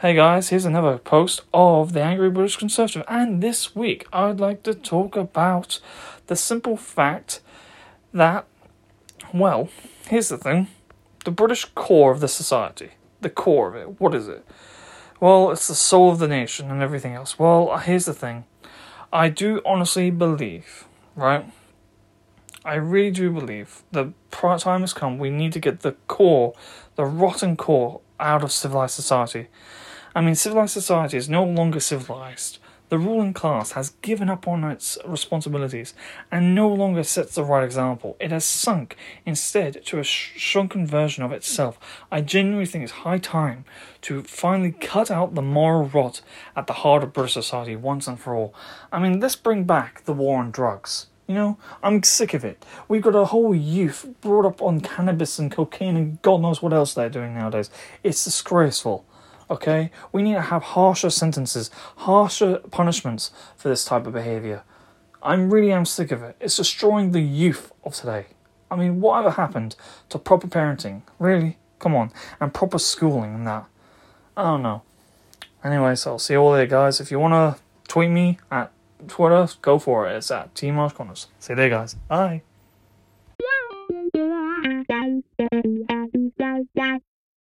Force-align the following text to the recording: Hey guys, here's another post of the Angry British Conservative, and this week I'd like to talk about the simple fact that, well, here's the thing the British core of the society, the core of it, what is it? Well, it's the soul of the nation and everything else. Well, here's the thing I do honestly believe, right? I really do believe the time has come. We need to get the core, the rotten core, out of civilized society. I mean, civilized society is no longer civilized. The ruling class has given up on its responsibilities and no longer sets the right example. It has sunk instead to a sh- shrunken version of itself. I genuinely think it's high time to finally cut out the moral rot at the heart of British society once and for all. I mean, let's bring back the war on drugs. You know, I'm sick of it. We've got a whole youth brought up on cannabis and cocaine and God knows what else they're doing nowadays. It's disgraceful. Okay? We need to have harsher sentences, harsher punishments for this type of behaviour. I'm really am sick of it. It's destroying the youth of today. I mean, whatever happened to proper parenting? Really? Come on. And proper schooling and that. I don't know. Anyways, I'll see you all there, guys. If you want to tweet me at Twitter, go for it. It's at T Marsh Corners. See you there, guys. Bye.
Hey 0.00 0.14
guys, 0.14 0.50
here's 0.50 0.64
another 0.64 0.96
post 0.96 1.40
of 1.52 1.92
the 1.92 2.00
Angry 2.00 2.30
British 2.30 2.56
Conservative, 2.56 3.02
and 3.08 3.42
this 3.42 3.74
week 3.74 4.06
I'd 4.12 4.38
like 4.38 4.62
to 4.62 4.72
talk 4.72 5.16
about 5.16 5.80
the 6.28 6.36
simple 6.36 6.76
fact 6.76 7.40
that, 8.12 8.46
well, 9.34 9.70
here's 10.06 10.28
the 10.28 10.38
thing 10.38 10.68
the 11.24 11.32
British 11.32 11.64
core 11.64 12.12
of 12.12 12.20
the 12.20 12.28
society, 12.28 12.92
the 13.22 13.28
core 13.28 13.70
of 13.70 13.74
it, 13.74 14.00
what 14.00 14.14
is 14.14 14.28
it? 14.28 14.46
Well, 15.18 15.50
it's 15.50 15.66
the 15.66 15.74
soul 15.74 16.12
of 16.12 16.20
the 16.20 16.28
nation 16.28 16.70
and 16.70 16.80
everything 16.80 17.14
else. 17.14 17.36
Well, 17.36 17.76
here's 17.78 18.04
the 18.04 18.14
thing 18.14 18.44
I 19.12 19.28
do 19.28 19.60
honestly 19.66 20.12
believe, 20.12 20.86
right? 21.16 21.44
I 22.64 22.74
really 22.74 23.10
do 23.10 23.32
believe 23.32 23.82
the 23.90 24.12
time 24.30 24.82
has 24.82 24.92
come. 24.92 25.18
We 25.18 25.30
need 25.30 25.52
to 25.54 25.60
get 25.60 25.80
the 25.80 25.96
core, 26.06 26.54
the 26.94 27.04
rotten 27.04 27.56
core, 27.56 28.00
out 28.20 28.44
of 28.44 28.52
civilized 28.52 28.94
society. 28.94 29.48
I 30.18 30.20
mean, 30.20 30.34
civilized 30.34 30.72
society 30.72 31.16
is 31.16 31.28
no 31.28 31.44
longer 31.44 31.78
civilized. 31.78 32.58
The 32.88 32.98
ruling 32.98 33.32
class 33.34 33.70
has 33.72 33.90
given 34.02 34.28
up 34.28 34.48
on 34.48 34.64
its 34.64 34.98
responsibilities 35.06 35.94
and 36.32 36.56
no 36.56 36.68
longer 36.68 37.04
sets 37.04 37.36
the 37.36 37.44
right 37.44 37.62
example. 37.62 38.16
It 38.18 38.32
has 38.32 38.44
sunk 38.44 38.96
instead 39.24 39.84
to 39.84 40.00
a 40.00 40.02
sh- 40.02 40.32
shrunken 40.34 40.88
version 40.88 41.22
of 41.22 41.30
itself. 41.30 41.78
I 42.10 42.20
genuinely 42.22 42.66
think 42.66 42.82
it's 42.82 43.04
high 43.04 43.18
time 43.18 43.64
to 44.00 44.24
finally 44.24 44.72
cut 44.72 45.08
out 45.08 45.36
the 45.36 45.40
moral 45.40 45.84
rot 45.84 46.20
at 46.56 46.66
the 46.66 46.72
heart 46.72 47.04
of 47.04 47.12
British 47.12 47.34
society 47.34 47.76
once 47.76 48.08
and 48.08 48.18
for 48.18 48.34
all. 48.34 48.52
I 48.90 48.98
mean, 48.98 49.20
let's 49.20 49.36
bring 49.36 49.62
back 49.62 50.02
the 50.04 50.12
war 50.12 50.40
on 50.40 50.50
drugs. 50.50 51.06
You 51.28 51.36
know, 51.36 51.58
I'm 51.80 52.02
sick 52.02 52.34
of 52.34 52.44
it. 52.44 52.64
We've 52.88 53.02
got 53.02 53.14
a 53.14 53.26
whole 53.26 53.54
youth 53.54 54.14
brought 54.20 54.46
up 54.46 54.62
on 54.62 54.80
cannabis 54.80 55.38
and 55.38 55.52
cocaine 55.52 55.96
and 55.96 56.20
God 56.22 56.40
knows 56.40 56.60
what 56.60 56.72
else 56.72 56.94
they're 56.94 57.08
doing 57.08 57.34
nowadays. 57.34 57.70
It's 58.02 58.24
disgraceful. 58.24 59.04
Okay? 59.50 59.90
We 60.12 60.22
need 60.22 60.34
to 60.34 60.42
have 60.42 60.62
harsher 60.62 61.10
sentences, 61.10 61.70
harsher 61.96 62.58
punishments 62.70 63.30
for 63.56 63.68
this 63.68 63.84
type 63.84 64.06
of 64.06 64.12
behaviour. 64.12 64.62
I'm 65.22 65.50
really 65.50 65.72
am 65.72 65.84
sick 65.84 66.12
of 66.12 66.22
it. 66.22 66.36
It's 66.40 66.56
destroying 66.56 67.12
the 67.12 67.20
youth 67.20 67.72
of 67.84 67.94
today. 67.94 68.26
I 68.70 68.76
mean, 68.76 69.00
whatever 69.00 69.30
happened 69.30 69.76
to 70.10 70.18
proper 70.18 70.46
parenting? 70.46 71.02
Really? 71.18 71.58
Come 71.78 71.94
on. 71.94 72.12
And 72.40 72.52
proper 72.52 72.78
schooling 72.78 73.34
and 73.34 73.46
that. 73.46 73.66
I 74.36 74.42
don't 74.44 74.62
know. 74.62 74.82
Anyways, 75.64 76.06
I'll 76.06 76.18
see 76.18 76.34
you 76.34 76.40
all 76.40 76.52
there, 76.52 76.66
guys. 76.66 77.00
If 77.00 77.10
you 77.10 77.18
want 77.18 77.32
to 77.32 77.60
tweet 77.88 78.10
me 78.10 78.38
at 78.50 78.70
Twitter, 79.08 79.48
go 79.62 79.78
for 79.78 80.08
it. 80.08 80.16
It's 80.16 80.30
at 80.30 80.54
T 80.54 80.70
Marsh 80.70 80.92
Corners. 80.92 81.26
See 81.40 81.52
you 81.52 81.56
there, 81.56 81.70
guys. 81.70 81.94
Bye. 82.06 82.42